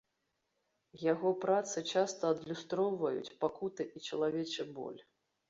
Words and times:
Яго 1.13 1.33
працы 1.43 1.83
часта 1.97 2.23
адлюстроўваюць 2.37 3.33
пакуты 3.45 3.89
і 3.95 4.05
чалавечы 4.09 4.69
боль. 4.81 4.99